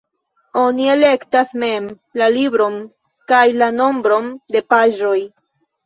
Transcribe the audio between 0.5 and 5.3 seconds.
Oni elektas mem la libron kaj la nombron de paĝoj.